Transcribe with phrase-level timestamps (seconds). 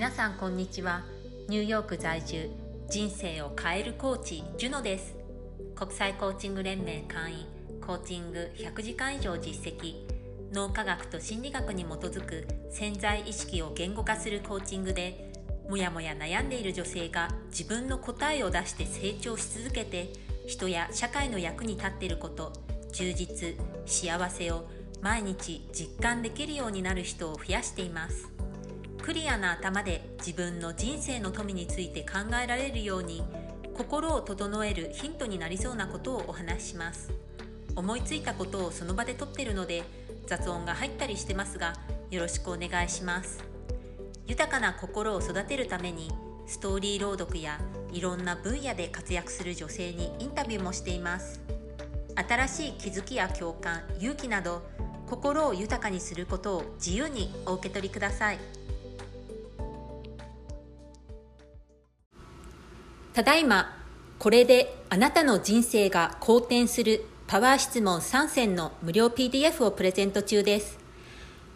[0.00, 1.02] 皆さんこんにちは。
[1.50, 2.48] ニューヨーク在住
[2.88, 5.14] 人生を変えるコーチジュノです。
[5.76, 7.46] 国際コーチング連盟会員
[7.86, 9.96] コーチング100時間以上実績
[10.54, 15.34] 脳科学と心理学に基づく潜在意識を言語化するコーチングで
[15.68, 20.14] もやもや悩んでいる女性が自分の答えを出して成長し続けて
[20.46, 22.54] 人や社会の役に立っていること
[22.94, 23.54] 充実
[23.84, 24.66] 幸せを
[25.02, 28.39] 毎日実感できるようになる人を増やしています。
[29.02, 33.22] クリアな頭で自分の人生の富について考えられるように
[33.74, 37.10] 心を整えるヒントになりそうなことをお話しします。
[37.74, 39.84] 思いついたことをその場で撮ってるので
[40.26, 41.74] 雑音が入ったりしてますが
[42.10, 43.42] よろしくお願いします。
[44.26, 46.10] 豊かな心を育てるために
[46.46, 47.58] ストーリー朗読や
[47.92, 51.40] いろんな分野で活躍する女性にインタビューもしています。
[52.28, 54.62] 新しい気づきや共感勇気など
[55.08, 58.59] 心を豊かにすることを自由にお受け取りください。
[63.14, 63.76] ただいま
[64.18, 70.78] これであなたの人生が好転するパワー質問3選の無料 PDF をプレゼント中です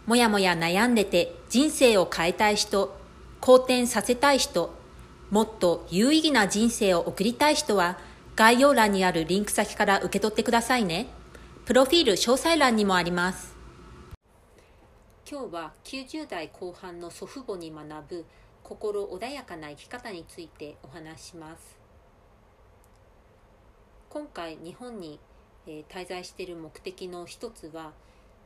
[0.07, 2.97] もやもや悩んでて人生を変えたい人
[3.41, 4.75] 好転させたい人
[5.31, 7.99] もっと有意義な人生を送りたい人は
[8.37, 11.07] 概要欄にあるリンク先から受け取ってくださいね。
[11.65, 13.55] プロフィール詳細欄にもあります。
[15.31, 18.25] 今日は90代後半の祖父母に学ぶ
[18.65, 21.79] 心穏やかな生き方についてお話します。
[24.09, 25.21] 今回日本に
[25.67, 27.93] 滞在している目的の一つは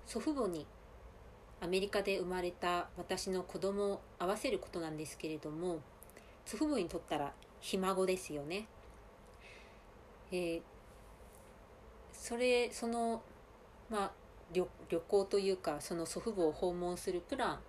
[0.07, 0.67] 祖父母に
[1.61, 5.79] アメリカで生まれた私の子供を会わせることなんですけれども
[6.45, 8.67] 祖父母にとったらひ孫ですよね。
[10.33, 10.63] えー、
[12.13, 13.23] それその
[13.89, 14.11] まあ
[14.53, 17.61] 旅旅行というかその祖父母を訪問するプラン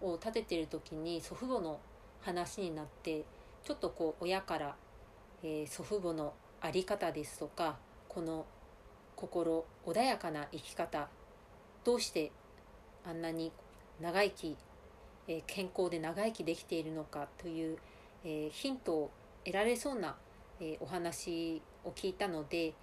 [0.00, 1.80] を立ててる時に祖父母の
[2.22, 3.24] 話になって
[3.64, 4.76] ちょっとこう親から、
[5.42, 7.76] えー、祖父母の在り方ですとか
[8.08, 8.46] この
[9.16, 11.08] 心穏やかな生き方
[11.84, 12.32] どうして
[13.06, 13.52] あんなに
[14.00, 14.56] 長生き、
[15.28, 17.78] えー、健康で長生きできているのかという、
[18.24, 19.10] えー、ヒントを
[19.44, 20.16] 得られそうな、
[20.60, 22.74] えお話を聞いたので、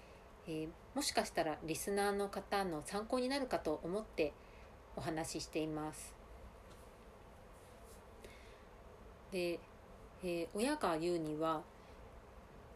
[0.48, 4.34] えー、もしかしたらリスナーの方の参考になるかと思って
[4.96, 6.17] お話ししています。
[9.32, 9.60] で、
[10.24, 11.62] えー、親が言うには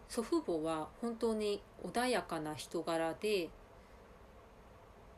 [0.10, 3.50] 祖父母は本当に穏やかな人柄で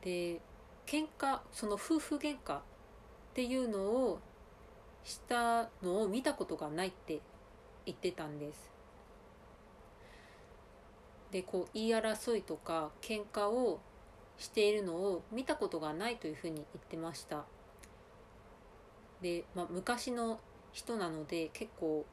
[0.02, 0.40] で
[0.86, 2.60] 喧嘩その夫婦喧嘩っ
[3.34, 4.20] ていうのを
[5.02, 7.20] したのを見たことがないって
[7.86, 8.70] 言ってたんです。
[11.30, 13.80] でこう言い争いとか喧嘩を
[14.38, 17.44] しているのを見たことがないというふうに言ってました
[19.20, 20.38] で、まあ、昔の
[20.74, 22.04] 人なので結構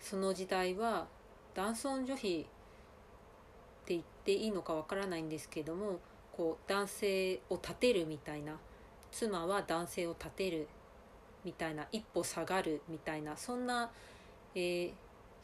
[0.00, 1.06] その時代は
[1.54, 6.00] 男尊女卑って言っていいのかわからないんですけども
[6.32, 8.56] こう男性を立てるみたいな
[9.12, 10.66] 妻は男性を立てる
[11.44, 13.90] みたいな一歩下がるみたいなそんな、
[14.56, 14.92] えー、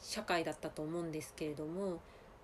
[0.00, 2.00] 社会だったと思うんですけれども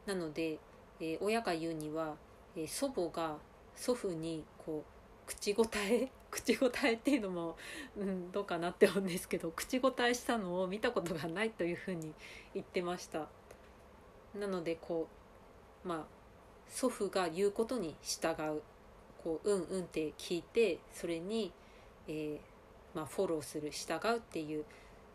[0.07, 0.59] なので、
[1.01, 2.15] えー、親が言うには、
[2.57, 3.37] えー、祖母が
[3.75, 7.57] 祖父にこう口答え口答えっていうのも、
[7.97, 12.13] うん、どうかなって思うんですけど口答えしたのを見たことがないというふうに
[12.55, 13.29] 言ってました。
[14.39, 15.09] なのでこ
[15.85, 15.99] うまあ
[16.69, 18.63] 祖父が言うことに従う。
[19.23, 21.53] こううんうんって聞いてそれに、
[22.07, 22.39] えー、
[22.95, 24.65] まあ、フォローする従うっていう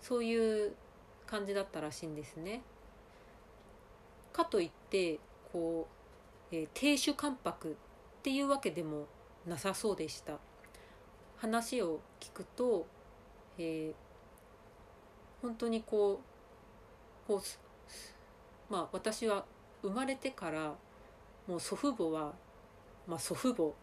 [0.02, 0.74] そういう
[1.26, 2.62] 感じだったらしいんですね。
[4.34, 5.20] かといって
[5.52, 5.88] こ
[6.52, 9.08] う、え、亭主関白っていうわけでも
[9.48, 10.38] なさそうでした。
[11.44, 12.88] 話を聞くと、
[13.58, 13.94] えー、
[15.42, 16.22] 本当にこ
[17.26, 19.44] うこうまあ私は
[19.82, 20.74] 生まれてから
[21.46, 22.32] もう祖父母は、
[23.06, 23.74] まあ、祖父母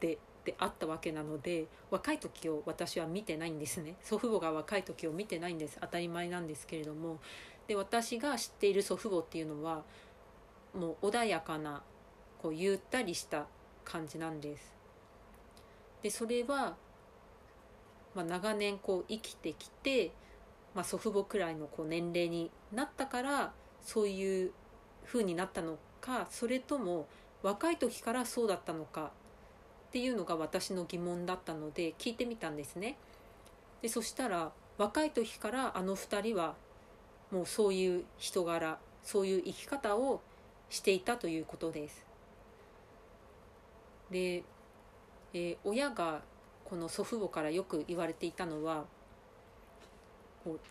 [0.00, 3.96] でであったわけなので若い時を私は見てないんですね。
[4.02, 5.76] 祖父母が若い時を見てないんです。
[5.82, 7.18] 当たり前なんですけれども。
[7.66, 9.82] で私が知っている祖父母っていうのは
[10.72, 11.82] もう穏やかな
[12.40, 13.46] こうゆったりした
[13.84, 14.76] 感じなんです。
[16.02, 16.76] でそれは、
[18.16, 20.10] まあ、長年こう生きてきて、
[20.74, 23.52] まあ、祖父母くらいのこう年齢になったから
[23.82, 24.52] そういう
[25.04, 27.06] 風になったのかそれとも
[27.42, 29.12] 若い時からそうだったのか
[29.88, 32.96] っていうのが私の疑問だったので聞いてみたんですね。
[33.82, 36.54] でそしたら若い時からあの2人は
[37.30, 40.22] もうそういう人柄そういう生き方を
[40.70, 42.06] していたということです。
[44.10, 44.42] で、
[45.34, 46.22] えー、親が
[46.68, 48.84] この祖父母からよく言われていたのは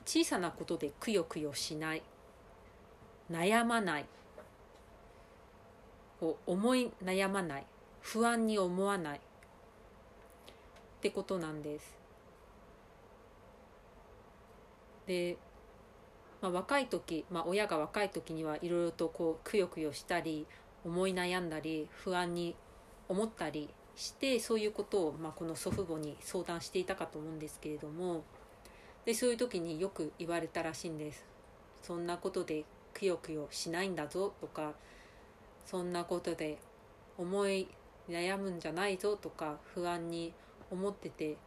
[0.06, 2.02] 小さなことでくよくよしない
[3.32, 4.06] 悩まない
[6.46, 7.66] 思い悩まない
[8.02, 9.22] 不安に思わないっ
[11.02, 11.96] てことなんです。
[15.08, 15.38] で、
[16.42, 20.48] まあ、若い時、まあ、親が若い時にはいろいろとこうくよくよしたり
[20.84, 22.56] 思い悩んだり不安に
[23.08, 28.24] 思ったりしてそういうことを、まあ、この祖父母に相談していたかと思うんですけれども
[29.06, 31.24] でそういう時によく言われたらしいんです。
[31.82, 32.66] そんなことで
[32.96, 34.74] くよくよしないんだぞとか
[35.66, 36.58] そんなことで
[37.18, 37.68] 思い
[38.10, 40.34] 悩むんじゃないぞとか不安に
[40.72, 41.38] 思ってて、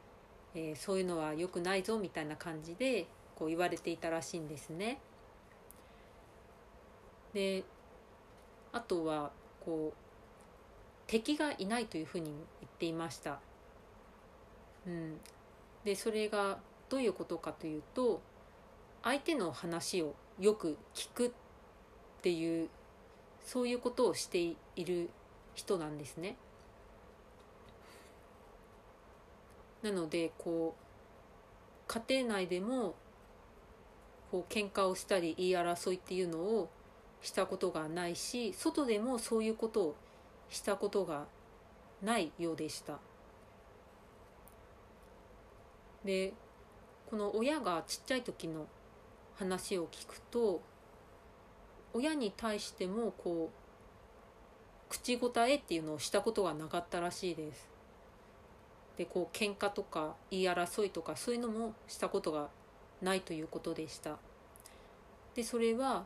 [0.55, 5.01] えー、そういうのは良くないぞみたいな感じでこう言われていたらしいんですね。
[7.33, 7.65] で
[8.73, 9.31] あとは
[9.65, 10.08] こう
[11.09, 13.41] 敵がいないというふうに言っていました。
[14.87, 15.19] うん、
[15.85, 16.59] でそれが
[16.89, 18.21] どういうことかというと
[19.03, 21.31] 相手の話をよく聞くっ
[22.23, 22.69] ていう
[23.45, 24.39] そういうことをして
[24.77, 25.11] いる
[25.55, 26.37] 人なんですね。
[29.83, 32.95] なのでこう家庭内でも
[34.31, 36.69] こう喧嘩をしたり言い争いっていうのを
[37.23, 39.97] したことがないし外でもそういうことを
[40.51, 41.27] したことが
[42.03, 42.99] ないようでした。
[46.05, 46.33] で
[47.11, 48.67] この親がちっちゃい時の
[49.37, 50.61] 話を聞くと
[51.93, 57.69] 親に対してもこう口答えっていうのをしたことがなかったらしいです。
[58.97, 62.49] でこう喧嘩とか言い争いとかそういうのもしたことが
[63.01, 64.17] ないということでした。
[65.35, 66.05] でそれは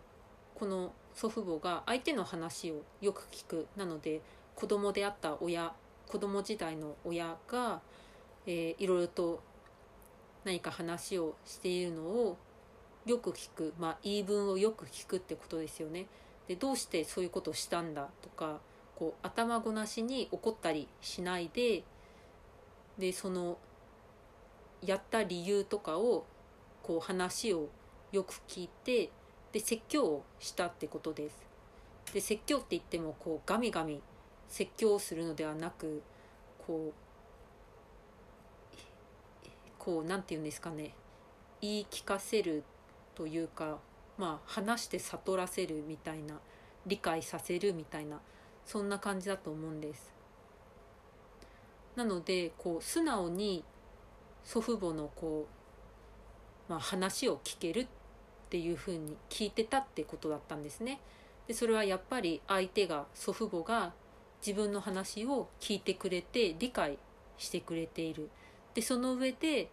[0.54, 4.20] この祖父母が相手の話をよく聞くなので
[4.54, 5.72] 子供であった親
[6.06, 7.80] 子供時代の親が、
[8.46, 9.42] えー、いろいろと
[10.44, 12.36] 何か話をしているのを
[13.06, 16.06] よく聞く、まあ、言い分をよく聞くってことですよね。
[16.48, 18.60] でどうしてそういうことをしたんだとか
[18.96, 21.84] こう頭ごなしに怒ったりしないで
[22.98, 23.58] でその
[24.84, 26.26] やった理由とかを
[26.82, 27.68] こう話を
[28.10, 29.10] よく聞いて
[29.52, 31.36] で説教をしたってことです。
[32.12, 34.00] で説教って言ってもこうガミガミ
[34.48, 36.02] 説教をするのではなく
[36.66, 37.02] こう
[39.78, 40.94] こうなんて言うんですかね
[41.60, 42.62] 言い聞かせる
[43.14, 43.78] というか
[44.18, 46.38] まあ話して悟らせるみたいな
[46.86, 48.20] 理解させるみたいな
[48.66, 50.12] そんな感じだと思うんです。
[51.96, 53.64] なのでこう素直に
[54.44, 55.46] 祖父母のこ
[56.68, 57.86] う、まあ、話を聞けるっ
[58.52, 61.00] ていうふうに聞いてたってことだったんですね。
[61.48, 63.94] でそれはやっぱり相手が祖父母が
[64.46, 66.98] 自分の話を聞いてくれて理解
[67.38, 68.28] してくれている。
[68.74, 69.70] でその上で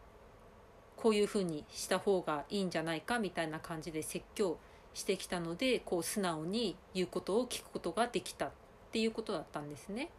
[0.96, 4.58] こういうふうにした方がいいんじゃないかみたいな感じで説教
[4.94, 8.52] してきたのでこう素直に言うことを聞くことができたっ
[8.94, 10.10] ていうことだったんですね。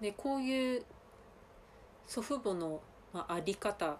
[0.00, 0.84] でこういう
[2.06, 2.80] 祖父母の、
[3.12, 3.98] まあ、あり方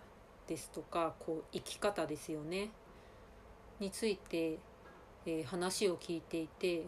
[0.48, 2.70] ですとかこう生き方ですよね。
[3.78, 4.58] について、
[5.26, 6.86] えー、話を聞いていて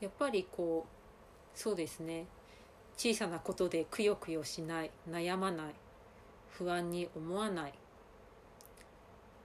[0.00, 2.26] やっぱりこうそうですね。
[2.96, 5.74] 小さなことでくよくよしない悩まない
[6.50, 7.74] 不安に思わない。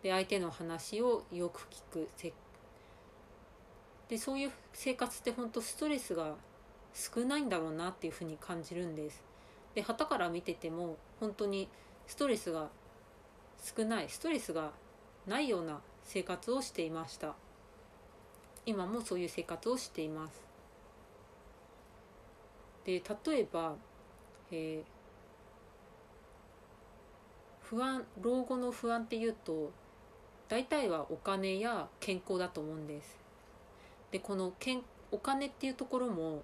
[0.03, 2.09] で相手の話をよく聞く
[4.09, 6.35] でそういう生活って本当ストレスが
[6.93, 9.23] 少ないんだろうなっていうふうに感じるんです。
[9.75, 11.67] で旗から見てても本当に
[12.07, 12.69] ストレスが
[13.63, 14.71] 少ないストレスが
[15.27, 17.35] ないような生活をしていました。
[18.65, 20.41] 今もそういう生活をしています。
[22.85, 23.75] で例えば、
[24.51, 24.83] えー、
[27.61, 29.71] 不安老後の不安っていうと
[30.47, 33.17] 大体はお金や健康だと思うんです。
[34.11, 36.41] でこのけんお金っていうところも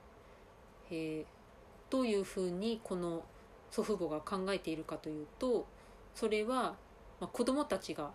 [0.95, 3.23] えー、どういうふうにこの
[3.73, 5.65] 祖父母が考えているかというと
[6.13, 6.75] それは、
[7.19, 8.11] ま、子供たちが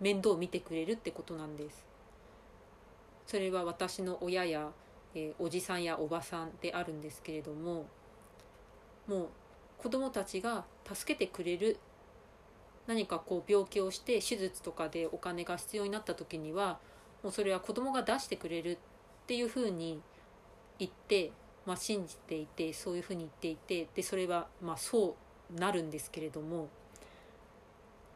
[0.00, 1.84] 面倒を見てくれるってことなんです。
[3.26, 4.70] それは私の親や、
[5.14, 7.84] えー、おじさんやおばさんであるんですけれども
[9.06, 9.28] もう
[9.76, 11.76] 子供たちが助けてくれる
[12.86, 16.78] 何かこう病気をして手術とかでお金が必要になった時には
[17.22, 18.76] もうそれは子供が出してくれるっ
[19.26, 20.00] ていうふうに
[20.78, 21.32] 言って
[21.68, 25.16] まあ、信じていてそういうふうに言っていてでそれはまあそ
[25.52, 26.68] うなるんですけれども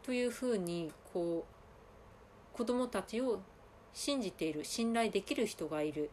[0.03, 1.45] というふうにこ
[2.55, 3.43] う子どもたちを
[3.93, 6.09] 信じている信頼できる人がいる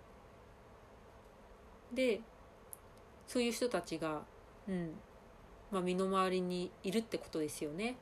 [1.94, 2.20] で
[3.26, 4.24] そういう人たちが、
[4.68, 4.92] うん、
[5.72, 7.96] まあ、身の回りにいるってことですよね。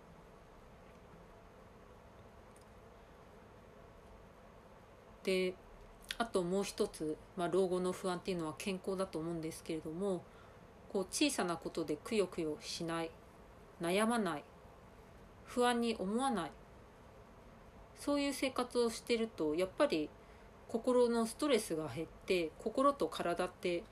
[5.23, 5.53] で
[6.17, 10.23] あともう一つ、まあ、老後の不安っていうのは健康だと思うんですけれども
[10.91, 13.11] こう小さなことでくよくよしない
[13.81, 14.43] 悩まない
[15.45, 16.51] 不安に思わない
[17.99, 20.09] そういう生活をしてるとやっぱり
[20.67, 23.83] 心のストレスが減って心と体って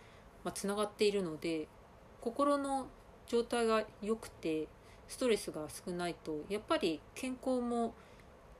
[0.46, 1.68] まあ、つながっているので
[2.22, 2.86] 心の
[3.28, 4.68] 状態が良くて
[5.08, 7.94] ストレスが少ないとやっぱり健康も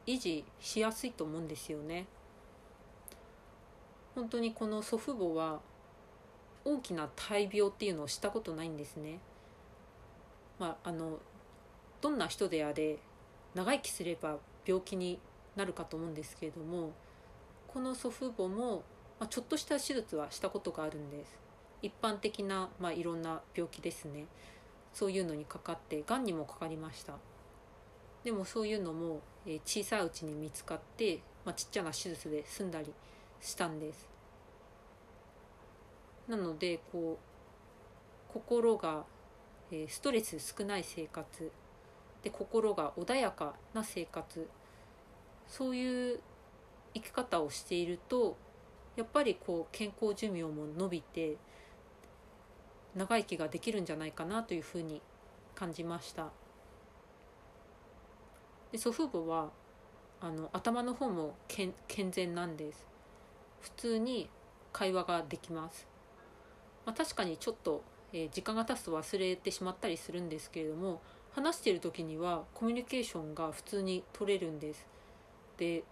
[0.08, 2.08] 維持しやすいと思うんですよね。
[4.16, 5.60] 本当にこの祖父母は
[6.64, 9.20] 大きな大病っていうのをしたことないんですね。
[10.58, 11.20] まあ、あの
[12.02, 12.98] どんな人であれ
[13.54, 15.20] 長生きすれば病気に
[15.56, 16.94] なるかと思うんですけれども
[17.68, 18.84] この祖父母も、
[19.20, 21.46] まあ、ちょっとした手術はしたことがあるんです。
[21.86, 24.26] 一般的な、まあ、いろんな病気ですね
[24.92, 27.14] そういうのにかかってがんにもかかりました
[28.24, 32.92] でもそういうのも、えー、小さいうちに見つかって、まあ、ちっちゃな手術で済んだり
[33.46, 34.10] したんです。
[36.28, 39.06] なのでこう心が、
[39.88, 41.52] ストレス少ない生活。
[42.24, 44.50] で心が穏やかな生活。
[45.48, 46.20] そういう
[46.96, 48.36] 生き方をしていると
[48.96, 51.38] やっぱりこう健康寿命も伸びて
[52.96, 55.04] 長生きができるんじゃないかなというふうに
[55.54, 56.30] 感じました。
[58.72, 59.52] で祖父母は
[60.20, 61.74] あの頭の方も健
[62.12, 62.95] 全なんです。
[63.66, 64.30] 普通に
[64.72, 65.88] 会話ができます、
[66.86, 74.88] まあ、確かにちょっと、えー、時間が経つと忘れてしまったりするんですけれども話してる時にはコミュニケーションが普通に取れるんです。
[75.58, 75.84] で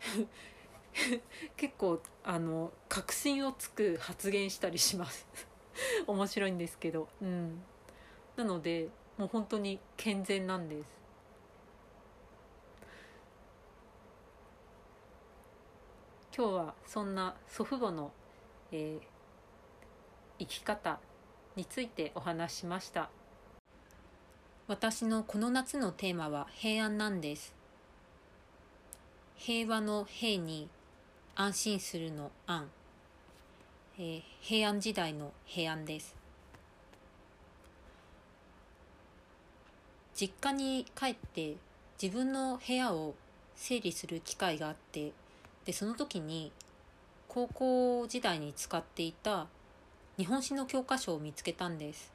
[1.56, 5.26] 結構あの確信をつく発言したりします。
[6.06, 7.08] 面白いんですけど。
[7.22, 7.62] うん。
[8.36, 10.97] なのでもう本当に健全なんです。
[16.38, 18.12] 今日はそんな祖父母の、
[18.70, 19.04] えー、
[20.38, 21.00] 生き方
[21.56, 23.10] についてお話しました。
[24.68, 27.56] 私のこの夏のテーマは平安なんです。
[29.34, 30.68] 平和の平に
[31.34, 32.68] 安心するの安。
[33.98, 36.14] えー、平安時代の平安です。
[40.14, 41.56] 実家に帰って
[42.00, 43.16] 自分の部屋を
[43.56, 45.10] 整理する機会があって
[45.68, 46.50] でその時に
[47.28, 49.48] 高校時代に使っていた
[50.16, 52.10] 日本史の教科書を見つけたんです。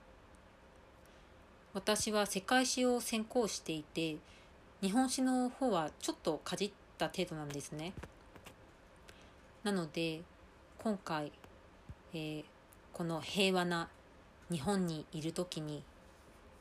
[1.76, 4.18] 私は世界史を専攻していて
[4.82, 7.94] 日本史の方はちょっとかじった程度なんですね。
[9.64, 10.22] なので
[10.80, 11.32] 今回
[12.16, 12.44] えー、
[12.92, 13.88] この平和な
[14.50, 15.84] 日本にいる時に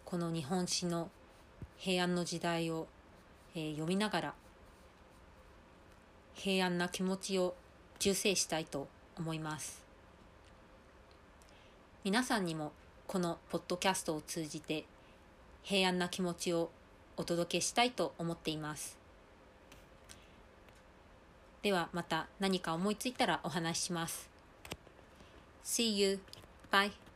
[0.04, 1.08] この日本史の
[1.78, 2.86] 平安の時代を、
[3.54, 4.34] えー、読みながら
[6.34, 7.54] 平安な気持ちを
[7.98, 9.82] 重生したいと思います
[12.04, 12.72] 皆さんにも
[13.06, 14.84] このポッドキャストを通じて
[15.62, 16.70] 平安な気持ちを
[17.16, 18.96] お届けしたいと思っています
[21.62, 24.32] ではまた何か思いついたらお話しします
[25.64, 26.18] See you.
[26.70, 27.11] Bye.